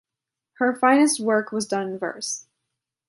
Her 0.53 0.73
finest 0.73 1.19
work 1.19 1.51
was 1.51 1.67
done 1.67 1.89
in 1.89 1.99
verse. 1.99 2.47